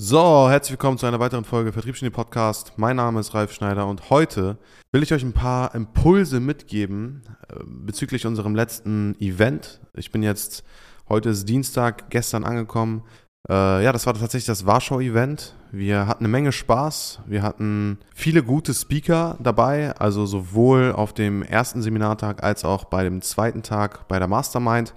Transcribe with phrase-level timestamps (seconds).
[0.00, 2.74] So, herzlich willkommen zu einer weiteren Folge Vertriebsgenie Podcast.
[2.76, 4.56] Mein Name ist Ralf Schneider und heute
[4.92, 9.80] will ich euch ein paar Impulse mitgeben äh, bezüglich unserem letzten Event.
[9.94, 10.62] Ich bin jetzt,
[11.08, 13.02] heute ist Dienstag, gestern angekommen.
[13.50, 15.56] Äh, ja, das war tatsächlich das Warschau-Event.
[15.72, 17.22] Wir hatten eine Menge Spaß.
[17.26, 23.02] Wir hatten viele gute Speaker dabei, also sowohl auf dem ersten Seminartag als auch bei
[23.02, 24.94] dem zweiten Tag bei der Mastermind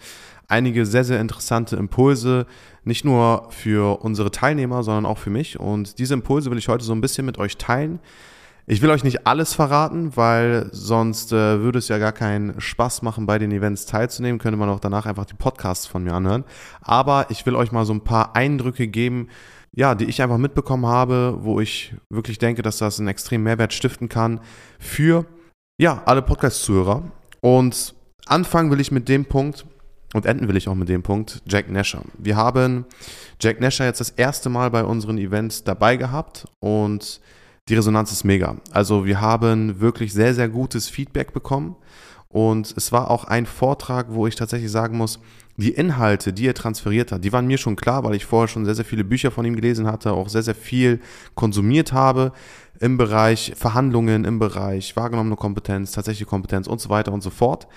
[0.51, 2.45] einige sehr, sehr interessante Impulse,
[2.83, 5.59] nicht nur für unsere Teilnehmer, sondern auch für mich.
[5.59, 7.99] Und diese Impulse will ich heute so ein bisschen mit euch teilen.
[8.67, 13.01] Ich will euch nicht alles verraten, weil sonst äh, würde es ja gar keinen Spaß
[13.01, 14.39] machen, bei den Events teilzunehmen.
[14.39, 16.43] Könnte man auch danach einfach die Podcasts von mir anhören.
[16.81, 19.29] Aber ich will euch mal so ein paar Eindrücke geben,
[19.73, 23.73] ja, die ich einfach mitbekommen habe, wo ich wirklich denke, dass das einen extremen Mehrwert
[23.73, 24.41] stiften kann
[24.79, 25.25] für
[25.79, 27.03] ja, alle Podcast-Zuhörer.
[27.41, 27.95] Und
[28.27, 29.65] anfangen will ich mit dem Punkt,
[30.13, 32.03] und enden will ich auch mit dem Punkt, Jack Nasher.
[32.17, 32.85] Wir haben
[33.39, 37.21] Jack Nasher jetzt das erste Mal bei unseren Events dabei gehabt und
[37.69, 38.57] die Resonanz ist mega.
[38.71, 41.75] Also wir haben wirklich sehr, sehr gutes Feedback bekommen
[42.27, 45.19] und es war auch ein Vortrag, wo ich tatsächlich sagen muss,
[45.57, 48.65] die Inhalte, die er transferiert hat, die waren mir schon klar, weil ich vorher schon
[48.65, 51.01] sehr, sehr viele Bücher von ihm gelesen hatte, auch sehr, sehr viel
[51.35, 52.31] konsumiert habe
[52.79, 57.67] im Bereich Verhandlungen, im Bereich wahrgenommene Kompetenz, tatsächliche Kompetenz und so weiter und so fort.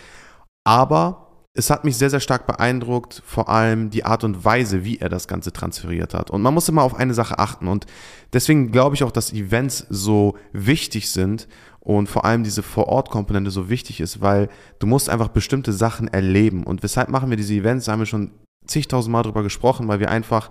[0.64, 4.98] Aber es hat mich sehr, sehr stark beeindruckt, vor allem die Art und Weise, wie
[4.98, 6.30] er das Ganze transferiert hat.
[6.30, 7.68] Und man muss immer auf eine Sache achten.
[7.68, 7.86] Und
[8.32, 11.46] deswegen glaube ich auch, dass Events so wichtig sind
[11.78, 14.48] und vor allem diese Vor-Ort-Komponente so wichtig ist, weil
[14.80, 16.64] du musst einfach bestimmte Sachen erleben.
[16.64, 17.84] Und weshalb machen wir diese Events?
[17.84, 18.32] Da haben wir schon
[18.66, 20.50] zigtausend Mal drüber gesprochen, weil wir einfach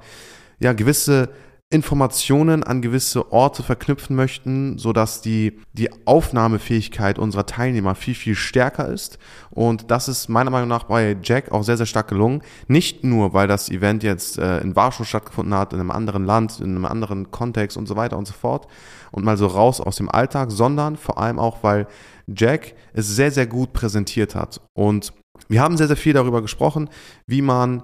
[0.60, 1.30] ja gewisse
[1.74, 8.88] Informationen an gewisse Orte verknüpfen möchten, sodass die, die Aufnahmefähigkeit unserer Teilnehmer viel, viel stärker
[8.88, 9.18] ist.
[9.50, 12.44] Und das ist meiner Meinung nach bei Jack auch sehr, sehr stark gelungen.
[12.68, 16.60] Nicht nur, weil das Event jetzt äh, in Warschau stattgefunden hat, in einem anderen Land,
[16.60, 18.68] in einem anderen Kontext und so weiter und so fort
[19.12, 21.88] und mal so raus aus dem Alltag, sondern vor allem auch, weil
[22.28, 24.62] Jack es sehr, sehr gut präsentiert hat.
[24.74, 25.12] Und
[25.50, 26.90] wir haben sehr, sehr viel darüber gesprochen,
[27.26, 27.82] wie man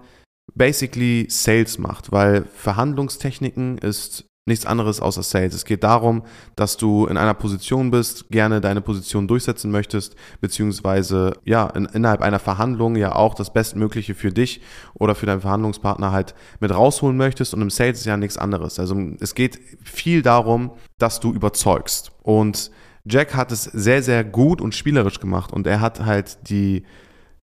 [0.56, 5.54] basically Sales macht, weil Verhandlungstechniken ist nichts anderes außer Sales.
[5.54, 6.24] Es geht darum,
[6.56, 12.22] dass du in einer Position bist, gerne deine Position durchsetzen möchtest, beziehungsweise ja, in, innerhalb
[12.22, 14.62] einer Verhandlung ja auch das Bestmögliche für dich
[14.96, 17.54] oder für deinen Verhandlungspartner halt mit rausholen möchtest.
[17.54, 18.80] Und im Sales ist ja nichts anderes.
[18.80, 22.12] Also es geht viel darum, dass du überzeugst.
[22.24, 22.72] Und
[23.06, 26.84] Jack hat es sehr, sehr gut und spielerisch gemacht und er hat halt die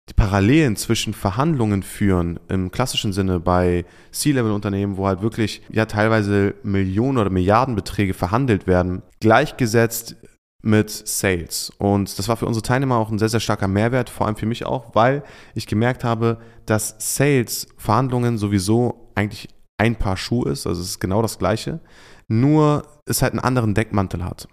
[0.09, 6.55] die Parallelen zwischen Verhandlungen führen im klassischen Sinne bei C-Level-Unternehmen, wo halt wirklich ja teilweise
[6.63, 10.17] Millionen oder Milliardenbeträge verhandelt werden, gleichgesetzt
[10.61, 11.71] mit Sales.
[11.77, 14.45] Und das war für unsere Teilnehmer auch ein sehr, sehr starker Mehrwert, vor allem für
[14.45, 15.23] mich auch, weil
[15.55, 20.99] ich gemerkt habe, dass Sales Verhandlungen sowieso eigentlich ein Paar Schuhe ist, also es ist
[20.99, 21.79] genau das gleiche,
[22.27, 24.47] nur es halt einen anderen Deckmantel hat.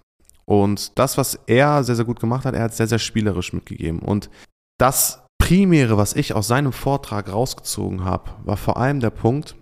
[0.45, 3.99] Und das, was er sehr, sehr gut gemacht hat, er hat sehr, sehr spielerisch mitgegeben.
[3.99, 4.29] Und
[4.77, 5.20] das
[5.51, 9.57] Primäre, was ich aus seinem Vortrag rausgezogen habe, war vor allem der Punkt,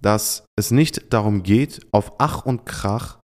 [0.00, 3.18] dass es nicht darum geht, auf Ach und Krach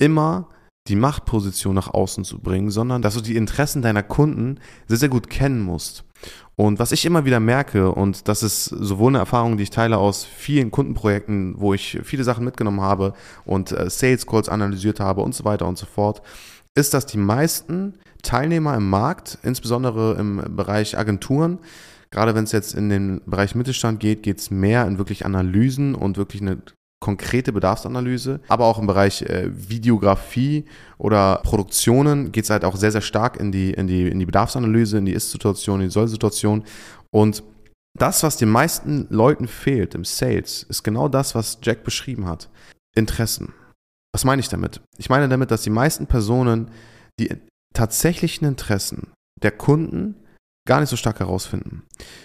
[0.00, 0.48] immer
[0.88, 4.58] die Machtposition nach außen zu bringen, sondern dass du die Interessen deiner Kunden
[4.88, 6.02] sehr, sehr gut kennen musst.
[6.56, 9.98] Und was ich immer wieder merke, und das ist sowohl eine Erfahrung, die ich teile
[9.98, 13.14] aus vielen Kundenprojekten, wo ich viele Sachen mitgenommen habe
[13.44, 16.22] und äh, Sales Calls analysiert habe und so weiter und so fort,
[16.74, 21.58] ist, dass die meisten Teilnehmer im Markt, insbesondere im Bereich Agenturen,
[22.10, 25.94] gerade wenn es jetzt in den Bereich Mittelstand geht, geht es mehr in wirklich Analysen
[25.94, 26.58] und wirklich eine
[27.00, 30.66] konkrete Bedarfsanalyse, aber auch im Bereich äh, Videografie
[30.98, 34.26] oder Produktionen geht es halt auch sehr, sehr stark in die, in die, in die
[34.26, 36.62] Bedarfsanalyse, in die Ist-Situation, in die Soll-Situation.
[37.10, 37.42] Und
[37.98, 42.50] das, was den meisten Leuten fehlt im Sales, ist genau das, was Jack beschrieben hat.
[42.94, 43.54] Interessen.
[44.12, 44.80] Was meine ich damit?
[44.98, 46.70] Ich meine damit, dass die meisten Personen
[47.18, 47.30] die
[47.74, 49.12] tatsächlichen Interessen
[49.42, 50.16] der Kunden
[50.66, 51.82] gar nicht so stark herausfinden.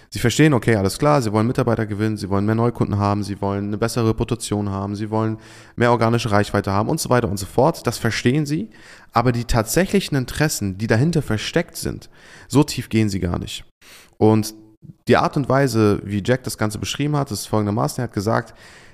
[0.10, 3.42] Sie verstehen, okay, alles klar, sie wollen Mitarbeiter gewinnen, sie wollen mehr Neukunden haben, sie
[3.42, 5.38] wollen eine bessere Reputation haben, sie wollen
[5.76, 7.88] mehr organische Reichweite haben und so weiter und so fort.
[7.88, 8.70] Das verstehen sie,
[9.14, 12.10] aber die tatsächlichen Interessen, die dahinter versteckt sind,
[12.48, 13.64] so tief gehen sie gar nicht.
[14.18, 14.54] Und
[15.08, 18.54] die Art und Weise, wie Jack das Ganze beschrieben hat, ist folgendermaßen, er hat gesagt,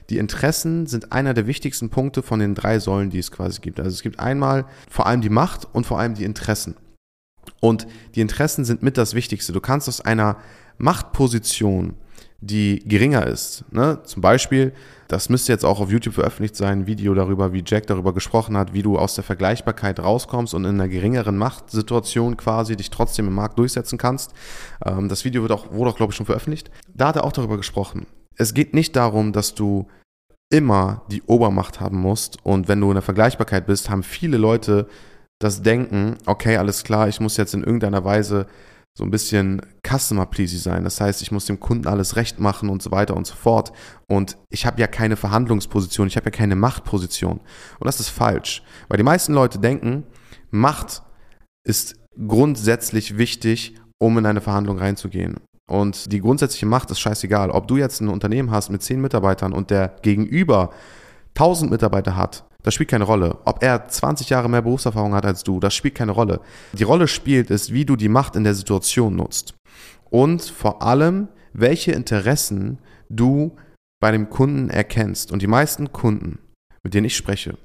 [0.10, 3.80] die Interessen sind einer der wichtigsten Punkte von den drei Säulen, die es quasi gibt.
[3.80, 6.76] Also es gibt einmal vor allem die Macht und vor allem die Interessen.
[7.62, 9.54] Und die Interessen sind mit das Wichtigste.
[9.54, 10.38] Du kannst aus einer
[10.78, 11.96] Machtposition,
[12.42, 14.00] die geringer ist, ne?
[14.04, 14.74] zum Beispiel,
[15.12, 18.56] das müsste jetzt auch auf YouTube veröffentlicht sein, ein Video darüber, wie Jack darüber gesprochen
[18.56, 23.28] hat, wie du aus der Vergleichbarkeit rauskommst und in einer geringeren Machtsituation quasi dich trotzdem
[23.28, 24.34] im Markt durchsetzen kannst.
[24.86, 26.72] Ähm, das Video wird auch, wurde auch, glaube ich, schon veröffentlicht.
[26.94, 28.08] Da hat er auch darüber gesprochen.
[28.38, 29.90] Es geht nicht darum, dass du
[30.50, 32.38] immer die Obermacht haben musst.
[32.46, 34.88] Und wenn du in der Vergleichbarkeit bist, haben viele Leute
[35.40, 38.48] das Denken, okay, alles klar, ich muss jetzt in irgendeiner Weise
[38.94, 40.84] so ein bisschen Customer Pleasy sein.
[40.84, 43.72] Das heißt, ich muss dem Kunden alles recht machen und so weiter und so fort.
[44.08, 47.40] Und ich habe ja keine Verhandlungsposition, ich habe ja keine Machtposition.
[47.40, 50.04] Und das ist falsch, weil die meisten Leute denken,
[50.50, 51.04] Macht
[51.64, 51.96] ist
[52.28, 55.38] grundsätzlich wichtig, um in eine Verhandlung reinzugehen.
[55.70, 57.50] Und die grundsätzliche Macht ist scheißegal.
[57.50, 60.72] Ob du jetzt ein Unternehmen hast mit zehn Mitarbeitern und der Gegenüber
[61.36, 63.40] 1000 Mitarbeiter hat, das spielt keine Rolle.
[63.46, 66.42] Ob er 20 Jahre mehr Berufserfahrung hat als du, das spielt keine Rolle.
[66.74, 69.54] Die Rolle spielt ist, wie du die Macht in der Situation nutzt.
[70.10, 72.80] Und vor allem, welche Interessen
[73.10, 73.56] du
[74.02, 75.32] bei dem Kunden erkennst.
[75.32, 76.40] Und die meisten Kunden,
[76.84, 77.58] mit denen ich spreche,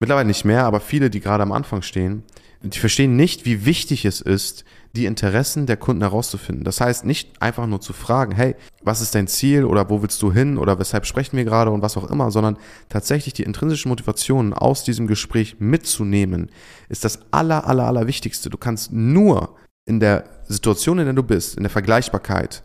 [0.00, 2.24] mittlerweile nicht mehr, aber viele, die gerade am Anfang stehen,
[2.62, 4.64] die verstehen nicht, wie wichtig es ist,
[4.94, 6.64] die Interessen der Kunden herauszufinden.
[6.64, 10.20] Das heißt, nicht einfach nur zu fragen, hey, was ist dein Ziel oder wo willst
[10.22, 13.88] du hin oder weshalb sprechen wir gerade und was auch immer, sondern tatsächlich die intrinsischen
[13.88, 16.50] Motivationen aus diesem Gespräch mitzunehmen,
[16.88, 18.50] ist das aller, aller, aller Wichtigste.
[18.50, 19.56] Du kannst nur
[19.86, 22.62] in der Situation, in der du bist, in der Vergleichbarkeit,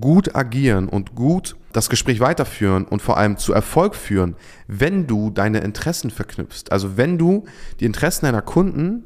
[0.00, 4.36] gut agieren und gut das Gespräch weiterführen und vor allem zu Erfolg führen,
[4.66, 6.64] wenn du deine Interessen verknüpfst.
[6.70, 7.44] Also wenn du
[7.80, 9.04] die Interessen deiner Kunden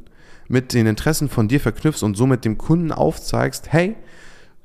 [0.49, 3.97] mit den Interessen von dir verknüpfst und somit dem Kunden aufzeigst, hey,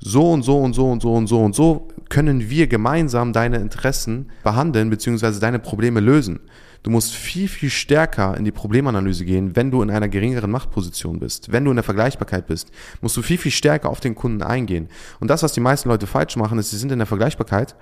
[0.00, 3.58] so und so und so und so und so und so können wir gemeinsam deine
[3.58, 5.40] Interessen behandeln bzw.
[5.40, 6.40] deine Probleme lösen.
[6.84, 11.18] Du musst viel, viel stärker in die Problemanalyse gehen, wenn du in einer geringeren Machtposition
[11.18, 11.50] bist.
[11.50, 12.70] Wenn du in der Vergleichbarkeit bist,
[13.00, 14.88] musst du viel, viel stärker auf den Kunden eingehen.
[15.18, 17.74] Und das, was die meisten Leute falsch machen, ist, sie sind in der Vergleichbarkeit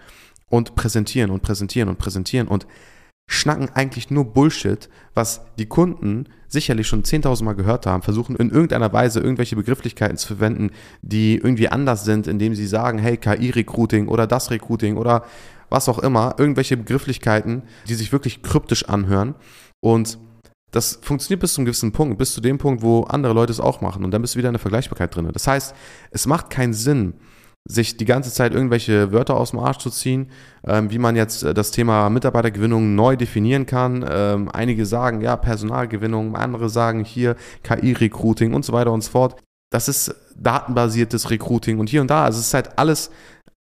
[0.48, 2.66] und präsentieren und präsentieren und präsentieren und
[3.28, 8.50] schnacken eigentlich nur Bullshit, was die Kunden sicherlich schon 10.000 Mal gehört haben, versuchen in
[8.50, 10.70] irgendeiner Weise irgendwelche Begrifflichkeiten zu verwenden,
[11.02, 15.24] die irgendwie anders sind, indem sie sagen, hey, KI-Recruiting oder das Recruiting oder
[15.68, 19.34] was auch immer, irgendwelche Begrifflichkeiten, die sich wirklich kryptisch anhören
[19.80, 20.18] und
[20.70, 23.60] das funktioniert bis zu einem gewissen Punkt, bis zu dem Punkt, wo andere Leute es
[23.60, 25.28] auch machen und dann bist du wieder in der Vergleichbarkeit drin.
[25.32, 25.74] Das heißt,
[26.10, 27.14] es macht keinen Sinn,
[27.68, 30.30] sich die ganze Zeit irgendwelche Wörter aus dem Arsch zu ziehen,
[30.64, 34.04] ähm, wie man jetzt äh, das Thema Mitarbeitergewinnung neu definieren kann.
[34.08, 39.36] Ähm, einige sagen, ja, Personalgewinnung, andere sagen hier KI-Recruiting und so weiter und so fort.
[39.70, 42.24] Das ist datenbasiertes Recruiting und hier und da.
[42.24, 43.10] Also es ist halt alles,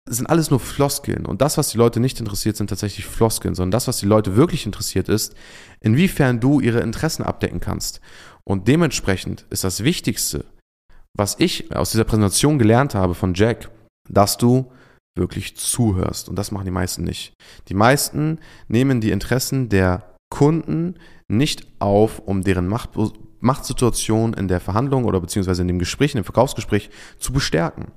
[0.10, 1.28] es sind alles nur Floskeln.
[1.28, 4.36] Und das, was die Leute nicht interessiert, sind tatsächlich Floskeln, sondern das, was die Leute
[4.36, 5.36] wirklich interessiert, ist,
[5.80, 8.02] inwiefern du ihre Interessen abdecken kannst.
[8.44, 10.46] Und dementsprechend ist das Wichtigste,
[11.14, 13.70] was ich aus dieser Präsentation gelernt habe von Jack,
[14.14, 14.72] dass du
[15.16, 16.30] wirklich zuhörst.
[16.30, 17.34] Und das machen die meisten nicht.
[17.68, 20.96] Die meisten nehmen die Interessen der Kunden
[21.28, 22.92] nicht auf, um deren Macht,
[23.40, 27.92] Machtsituation in der Verhandlung oder beziehungsweise in dem Gespräch, in dem Verkaufsgespräch zu bestärken.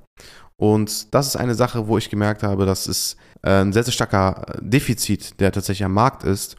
[0.57, 3.93] Und das ist eine Sache, wo ich gemerkt habe, dass es äh, ein sehr, sehr
[3.93, 6.55] starker Defizit, der tatsächlich am Markt ist.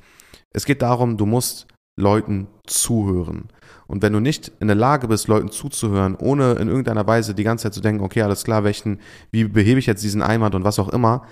[0.52, 3.48] Es geht darum, du musst Leuten zuhören.
[3.86, 7.44] Und wenn du nicht in der Lage bist, Leuten zuzuhören, ohne in irgendeiner Weise die
[7.44, 9.00] ganze Zeit zu denken, okay, alles klar, welchen,
[9.30, 11.22] wie behebe ich jetzt diesen Einwand und was auch immer,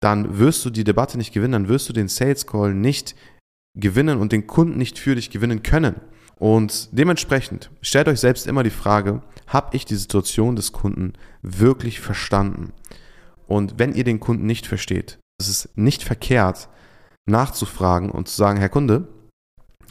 [0.00, 3.14] dann wirst du die Debatte nicht gewinnen, dann wirst du den Sales Call nicht
[3.78, 5.96] gewinnen und den Kunden nicht für dich gewinnen können.
[6.36, 11.12] Und dementsprechend stellt euch selbst immer die Frage, habe ich die Situation des Kunden
[11.42, 12.72] wirklich verstanden?
[13.46, 16.68] Und wenn ihr den Kunden nicht versteht, ist es nicht verkehrt,
[17.26, 19.08] nachzufragen und zu sagen, Herr Kunde,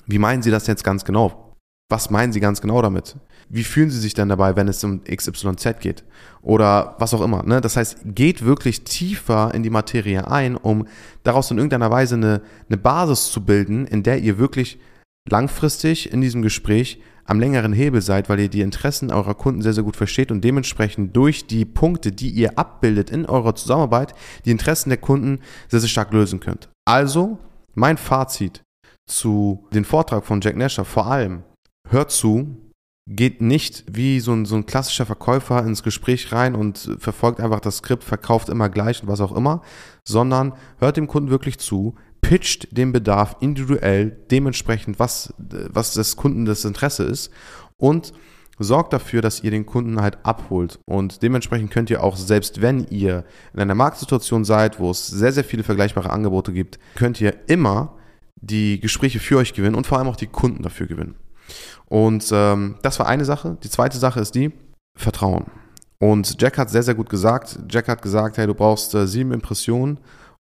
[0.10, 1.50] wie meinen Sie das jetzt ganz genau?
[1.90, 3.16] was meinen Sie ganz genau damit?
[3.50, 6.04] Wie fühlen Sie sich denn dabei, wenn es um XYZ geht?
[6.44, 7.42] Oder was auch immer.
[7.44, 7.62] Ne?
[7.62, 10.88] Das heißt, geht wirklich tiefer in die Materie ein, um
[11.24, 14.78] daraus in irgendeiner Weise eine, eine Basis zu bilden, in der ihr wirklich
[15.28, 19.74] langfristig in diesem Gespräch am längeren Hebel seid, weil ihr die Interessen eurer Kunden sehr,
[19.74, 24.14] sehr gut versteht und dementsprechend durch die Punkte, die ihr abbildet in eurer Zusammenarbeit,
[24.46, 26.70] die Interessen der Kunden sehr, sehr stark lösen könnt.
[26.86, 27.40] Also,
[27.76, 28.64] mein Fazit
[29.10, 31.44] zu dem Vortrag von Jack Nasher vor allem,
[31.88, 32.58] hört zu,
[33.08, 37.60] geht nicht wie so ein, so ein klassischer Verkäufer ins Gespräch rein und verfolgt einfach
[37.60, 39.62] das Skript, verkauft immer gleich und was auch immer,
[40.08, 46.46] sondern hört dem Kunden wirklich zu, pitcht den Bedarf individuell dementsprechend, was, was des Kunden
[46.46, 47.32] das Interesse ist
[47.78, 48.14] und
[48.60, 50.80] sorgt dafür, dass ihr den Kunden halt abholt.
[50.86, 53.24] Und dementsprechend könnt ihr auch, selbst wenn ihr
[53.54, 57.99] in einer Marktsituation seid, wo es sehr, sehr viele vergleichbare Angebote gibt, könnt ihr immer
[58.42, 61.16] die Gespräche für euch gewinnen und vor allem auch die Kunden dafür gewinnen.
[61.86, 63.58] Und ähm, das war eine Sache.
[63.64, 64.52] Die zweite Sache ist die,
[64.96, 65.46] Vertrauen.
[66.00, 67.60] Und Jack hat sehr, sehr gut gesagt.
[67.70, 70.00] Jack hat gesagt, hey, du brauchst äh, sieben Impressionen,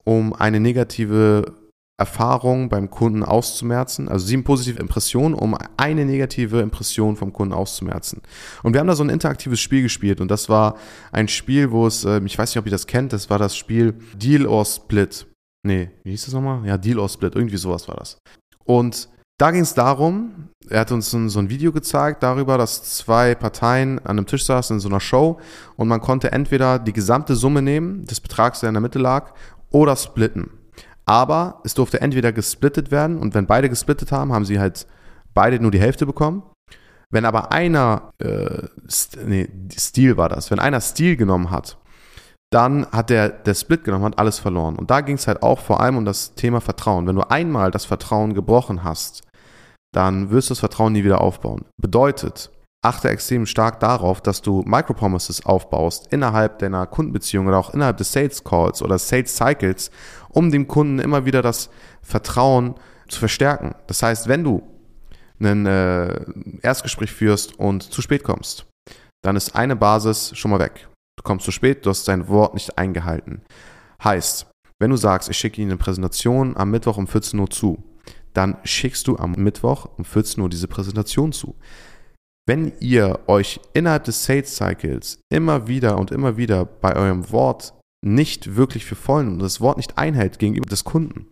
[0.03, 1.55] um eine negative
[1.97, 8.21] Erfahrung beim Kunden auszumerzen, also sieben positive Impressionen, um eine negative Impression vom Kunden auszumerzen.
[8.63, 10.77] Und wir haben da so ein interaktives Spiel gespielt und das war
[11.11, 13.55] ein Spiel, wo es, äh, ich weiß nicht, ob ihr das kennt, das war das
[13.55, 15.27] Spiel Deal or Split.
[15.63, 16.65] Nee, wie hieß das nochmal?
[16.65, 18.17] Ja, Deal or Split, irgendwie sowas war das.
[18.63, 23.33] Und da ging es darum, er hat uns so ein Video gezeigt darüber, dass zwei
[23.33, 25.39] Parteien an einem Tisch saßen in so einer Show
[25.77, 29.33] und man konnte entweder die gesamte Summe nehmen, des Betrags, der in der Mitte lag,
[29.71, 30.51] oder splitten.
[31.05, 34.85] Aber es durfte entweder gesplittet werden und wenn beide gesplittet haben, haben sie halt
[35.33, 36.43] beide nur die Hälfte bekommen.
[37.09, 38.67] Wenn aber einer, äh,
[39.25, 41.77] nee, Stil war das, wenn einer Stil genommen hat,
[42.51, 44.75] dann hat der, der Split genommen, hat alles verloren.
[44.75, 47.07] Und da ging es halt auch vor allem um das Thema Vertrauen.
[47.07, 49.23] Wenn du einmal das Vertrauen gebrochen hast,
[49.93, 51.65] dann wirst du das Vertrauen nie wieder aufbauen.
[51.81, 52.51] Bedeutet,
[52.83, 58.11] achte extrem stark darauf, dass du Micropromises aufbaust innerhalb deiner Kundenbeziehung oder auch innerhalb des
[58.11, 59.91] Sales Calls oder Sales Cycles,
[60.29, 61.69] um dem Kunden immer wieder das
[62.01, 62.75] Vertrauen
[63.07, 63.75] zu verstärken.
[63.87, 64.63] Das heißt, wenn du
[65.39, 66.25] ein äh,
[66.61, 68.65] Erstgespräch führst und zu spät kommst,
[69.23, 70.87] dann ist eine Basis schon mal weg.
[71.17, 73.41] Du kommst zu spät, du hast dein Wort nicht eingehalten.
[74.03, 74.47] Heißt,
[74.79, 77.83] wenn du sagst, ich schicke Ihnen eine Präsentation am Mittwoch um 14 Uhr zu,
[78.33, 81.55] dann schickst du am Mittwoch um 14 Uhr diese Präsentation zu.
[82.47, 87.73] Wenn ihr euch innerhalb des Sales Cycles immer wieder und immer wieder bei eurem Wort
[88.03, 91.27] nicht wirklich für voll und das Wort nicht einhält gegenüber des Kunden,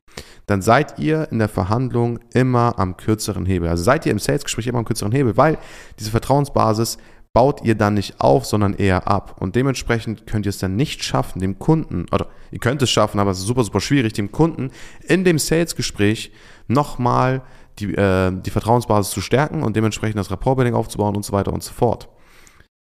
[0.46, 3.70] dann seid ihr in der Verhandlung immer am kürzeren Hebel.
[3.70, 5.58] Also seid ihr im Sales-Gespräch immer am kürzeren Hebel, weil
[5.98, 7.00] diese Vertrauensbasis
[7.34, 9.36] baut ihr dann nicht auf, sondern eher ab.
[9.40, 13.20] Und dementsprechend könnt ihr es dann nicht schaffen, dem Kunden, oder ihr könnt es schaffen,
[13.20, 14.72] aber es ist super, super schwierig, dem Kunden
[15.04, 16.32] in dem Sales-Gespräch
[16.68, 17.44] nochmal
[17.78, 21.64] die, äh, die Vertrauensbasis zu stärken und dementsprechend das Rapportbuilding aufzubauen und so weiter und
[21.64, 22.10] so fort.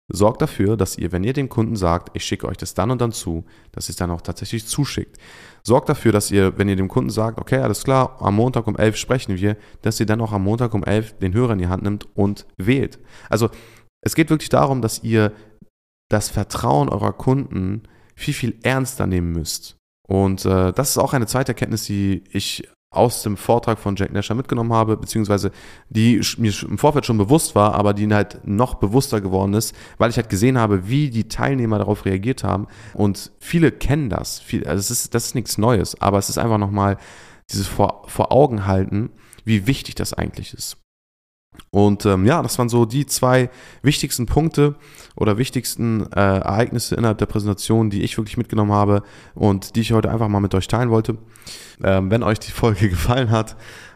[0.09, 3.01] Sorgt dafür, dass ihr, wenn ihr dem Kunden sagt, ich schicke euch das dann und
[3.01, 5.17] dann zu, dass ihr es dann auch tatsächlich zuschickt.
[5.63, 8.77] Sorgt dafür, dass ihr, wenn ihr dem Kunden sagt, okay, alles klar, am Montag um
[8.77, 11.67] 11 sprechen wir, dass ihr dann auch am Montag um 11 den Hörer in die
[11.67, 12.99] Hand nimmt und wählt.
[13.29, 13.49] Also
[14.01, 15.33] es geht wirklich darum, dass ihr
[16.09, 17.83] das Vertrauen eurer Kunden
[18.15, 19.77] viel, viel ernster nehmen müsst.
[20.07, 24.13] Und äh, das ist auch eine zweite Erkenntnis, die ich aus dem Vortrag von Jack
[24.13, 25.51] Nasher mitgenommen habe, beziehungsweise
[25.89, 30.09] die mir im Vorfeld schon bewusst war, aber die halt noch bewusster geworden ist, weil
[30.09, 32.67] ich halt gesehen habe, wie die Teilnehmer darauf reagiert haben.
[32.93, 34.39] Und viele kennen das.
[34.39, 36.97] Viel, also es ist, das ist nichts Neues, aber es ist einfach nochmal
[37.51, 39.09] dieses vor, vor Augen halten,
[39.43, 40.77] wie wichtig das eigentlich ist.
[41.69, 43.49] Und ähm, ja, das waren so die zwei
[43.81, 44.75] wichtigsten Punkte
[45.15, 49.03] oder wichtigsten äh, Ereignisse innerhalb der Präsentation, die ich wirklich mitgenommen habe
[49.35, 51.17] und die ich heute einfach mal mit euch teilen wollte.
[51.83, 53.55] Ähm, wenn euch die Folge gefallen hat,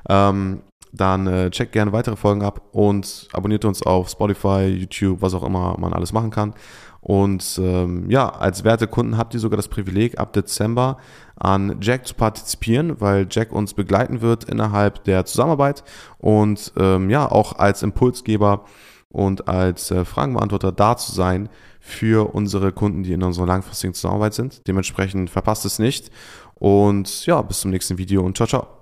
[0.10, 0.62] ähm,
[0.92, 5.44] dann äh, checkt gerne weitere Folgen ab und abonniert uns auf Spotify, YouTube, was auch
[5.44, 6.54] immer man alles machen kann.
[7.02, 10.98] Und ähm, ja, als Wertekunden habt ihr sogar das Privileg, ab Dezember
[11.36, 15.84] an Jack zu partizipieren, weil Jack uns begleiten wird innerhalb der Zusammenarbeit
[16.20, 18.66] und ähm, ja, auch als Impulsgeber
[19.10, 24.36] und als äh, Fragenbeantworter da zu sein für unsere Kunden, die in unserer langfristigen Zusammenarbeit
[24.36, 24.68] sind.
[24.68, 26.12] Dementsprechend verpasst es nicht.
[26.54, 28.81] Und ja, bis zum nächsten Video und ciao, ciao.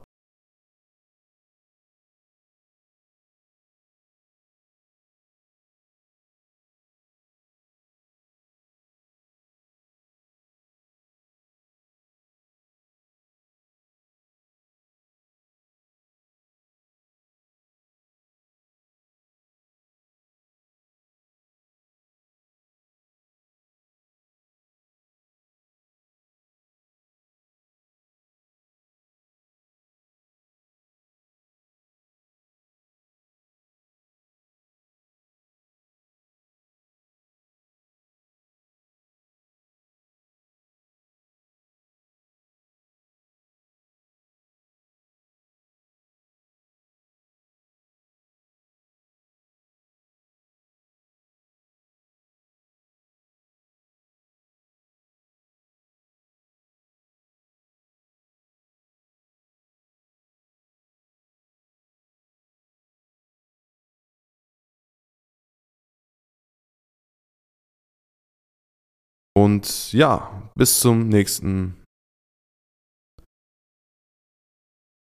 [69.44, 71.82] Und ja, bis zum nächsten.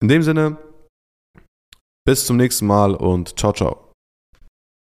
[0.02, 0.58] In dem Sinne,
[2.04, 3.85] bis zum nächsten Mal und ciao, ciao.